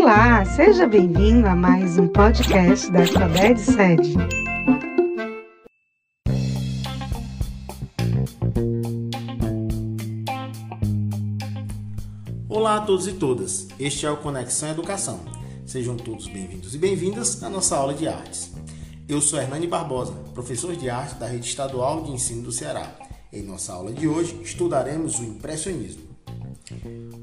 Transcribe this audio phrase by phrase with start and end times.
[0.00, 4.14] Olá, seja bem-vindo a mais um podcast da Alphabet Sede.
[12.48, 15.18] Olá a todos e todas, este é o Conexão Educação.
[15.66, 18.52] Sejam todos bem-vindos e bem-vindas à nossa aula de artes.
[19.08, 22.94] Eu sou Hernani Barbosa, professor de arte da Rede Estadual de Ensino do Ceará.
[23.32, 26.17] Em nossa aula de hoje, estudaremos o impressionismo.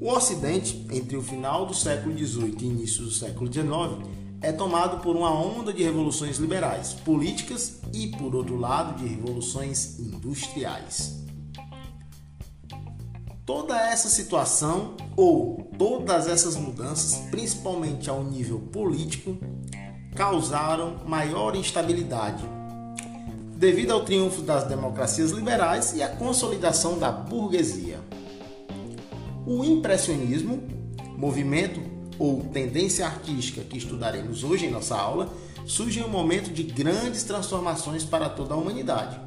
[0.00, 4.08] O Ocidente, entre o final do século XVIII e início do século XIX,
[4.42, 9.98] é tomado por uma onda de revoluções liberais, políticas e, por outro lado, de revoluções
[9.98, 11.20] industriais.
[13.44, 19.36] Toda essa situação, ou todas essas mudanças, principalmente ao nível político,
[20.14, 22.44] causaram maior instabilidade,
[23.56, 28.00] devido ao triunfo das democracias liberais e à consolidação da burguesia.
[29.46, 30.62] O impressionismo,
[31.16, 31.80] movimento
[32.18, 35.32] ou tendência artística que estudaremos hoje em nossa aula,
[35.66, 39.18] surge em um momento de grandes transformações para toda a humanidade.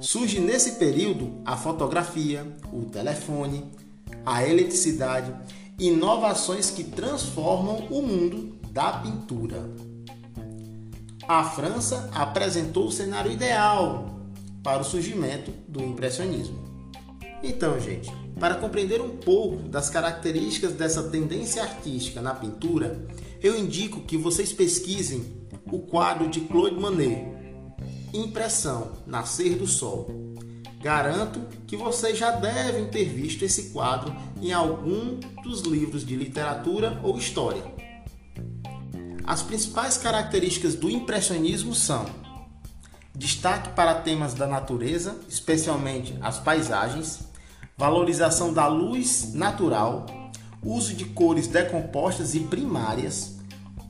[0.00, 3.64] Surge nesse período a fotografia, o telefone,
[4.24, 5.32] a eletricidade,
[5.78, 9.70] inovações que transformam o mundo da pintura.
[11.28, 14.16] A França apresentou o cenário ideal
[14.62, 16.65] para o surgimento do impressionismo.
[17.42, 23.06] Então, gente, para compreender um pouco das características dessa tendência artística na pintura,
[23.42, 25.24] eu indico que vocês pesquisem
[25.70, 27.28] o quadro de Claude Monet,
[28.12, 30.08] Impressão Nascer do Sol.
[30.82, 37.00] Garanto que vocês já devem ter visto esse quadro em algum dos livros de literatura
[37.02, 37.62] ou história.
[39.26, 42.06] As principais características do impressionismo são
[43.12, 47.25] destaque para temas da natureza, especialmente as paisagens,
[47.76, 50.06] valorização da luz natural,
[50.62, 53.36] uso de cores decompostas e primárias,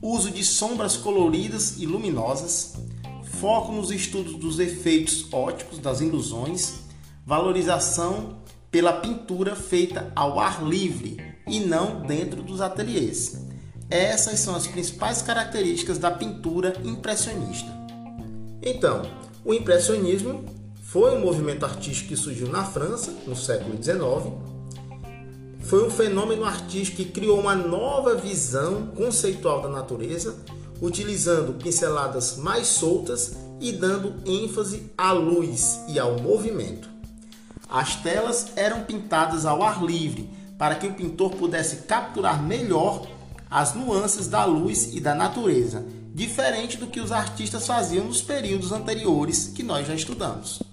[0.01, 2.75] uso de sombras coloridas e luminosas,
[3.23, 6.81] foco nos estudos dos efeitos óticos das ilusões,
[7.25, 8.37] valorização
[8.69, 11.17] pela pintura feita ao ar livre
[11.47, 13.47] e não dentro dos ateliês.
[13.89, 17.71] Essas são as principais características da pintura impressionista.
[18.61, 19.03] Então,
[19.45, 20.43] o impressionismo
[20.87, 24.33] foi um movimento artístico que surgiu na França no século XIX.
[25.59, 30.37] Foi um fenômeno artístico que criou uma nova visão conceitual da natureza,
[30.81, 36.89] utilizando pinceladas mais soltas e dando ênfase à luz e ao movimento.
[37.69, 43.05] As telas eram pintadas ao ar livre para que o pintor pudesse capturar melhor
[43.49, 48.71] as nuances da luz e da natureza, diferente do que os artistas faziam nos períodos
[48.71, 50.65] anteriores que nós já estudamos.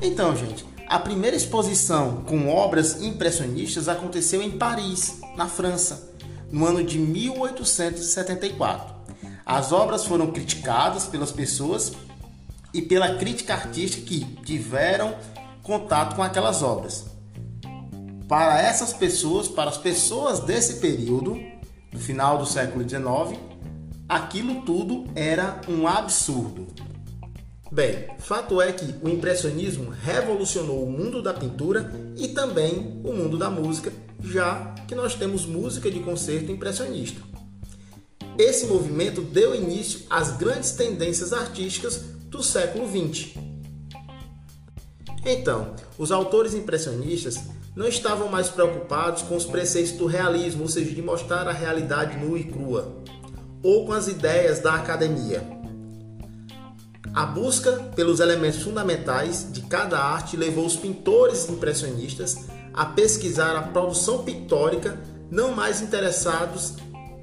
[0.00, 6.14] Então, gente, a primeira exposição com obras impressionistas aconteceu em Paris, na França,
[6.50, 8.96] no ano de 1874.
[9.44, 11.92] As obras foram criticadas pelas pessoas
[12.72, 15.16] e pela crítica artística que tiveram
[15.62, 17.06] contato com aquelas obras.
[18.28, 21.38] Para essas pessoas, para as pessoas desse período,
[21.90, 23.38] do final do século XIX,
[24.08, 26.66] aquilo tudo era um absurdo.
[27.70, 33.36] Bem, fato é que o impressionismo revolucionou o mundo da pintura e também o mundo
[33.36, 33.92] da música,
[34.24, 37.20] já que nós temos música de concerto impressionista.
[38.38, 41.96] Esse movimento deu início às grandes tendências artísticas
[42.30, 43.34] do século XX.
[45.26, 47.38] Então, os autores impressionistas
[47.76, 52.16] não estavam mais preocupados com os preceitos do realismo, ou seja, de mostrar a realidade
[52.16, 53.02] nua e crua,
[53.62, 55.57] ou com as ideias da academia.
[57.14, 63.62] A busca pelos elementos fundamentais de cada arte levou os pintores impressionistas a pesquisar a
[63.62, 64.98] produção pictórica,
[65.30, 66.74] não mais interessados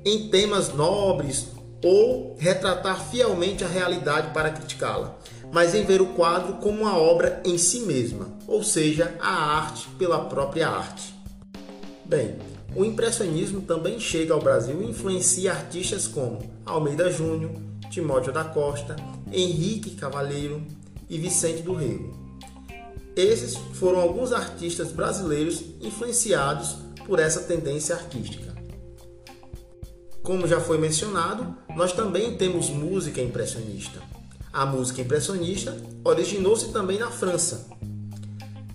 [0.03, 1.47] em temas nobres
[1.83, 5.15] ou retratar fielmente a realidade para criticá-la,
[5.51, 9.87] mas em ver o quadro como uma obra em si mesma, ou seja, a arte
[9.97, 11.13] pela própria arte.
[12.03, 12.35] Bem,
[12.75, 17.51] o impressionismo também chega ao Brasil e influencia artistas como Almeida Júnior,
[17.89, 18.95] Timóteo da Costa,
[19.35, 20.65] Henrique Cavalheiro
[21.09, 22.13] e Vicente do Rego.
[23.17, 28.55] Esses foram alguns artistas brasileiros influenciados por essa tendência artística.
[30.23, 34.01] Como já foi mencionado, nós também temos música impressionista.
[34.53, 37.67] A música impressionista originou-se também na França.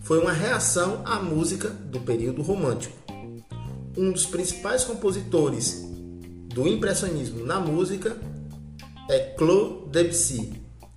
[0.03, 2.97] Foi uma reação à música do período romântico.
[3.97, 5.83] Um dos principais compositores
[6.55, 8.17] do impressionismo na música
[9.11, 10.53] é Claude Debussy.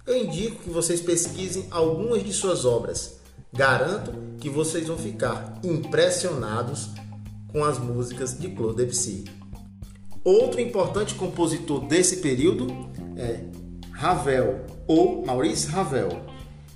[0.06, 3.20] Eu indico que vocês pesquisem algumas de suas obras.
[3.52, 6.90] Garanto que vocês vão ficar impressionados
[7.52, 9.26] com as músicas de Claude Debussy.
[10.24, 12.68] Outro importante compositor desse período
[13.18, 13.46] é
[13.92, 16.10] Ravel ou Maurice Ravel.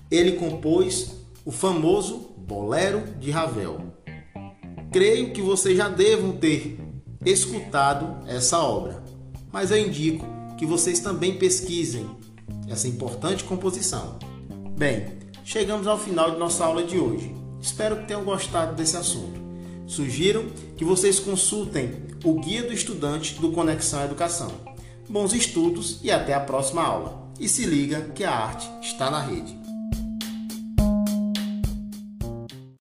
[0.10, 3.94] Ele compôs o famoso Bolero de Ravel.
[4.92, 6.80] Creio que vocês já devam ter
[7.24, 9.04] escutado essa obra,
[9.52, 12.10] mas eu indico que vocês também pesquisem
[12.68, 14.18] essa importante composição.
[14.78, 17.34] Bem, chegamos ao final de nossa aula de hoje.
[17.62, 19.40] Espero que tenham gostado desse assunto.
[19.86, 21.94] Sugiro que vocês consultem
[22.24, 24.52] o Guia do Estudante do Conexão Educação.
[25.08, 27.32] Bons estudos e até a próxima aula.
[27.40, 29.57] E se liga que a arte está na rede.